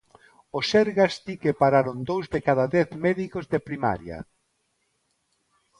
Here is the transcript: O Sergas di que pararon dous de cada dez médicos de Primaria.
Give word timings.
O 0.57 0.59
Sergas 0.71 1.13
di 1.25 1.35
que 1.41 1.51
pararon 1.61 1.99
dous 2.09 2.25
de 2.33 2.39
cada 2.47 2.65
dez 2.75 2.89
médicos 3.05 3.45
de 3.51 3.59
Primaria. 3.67 4.17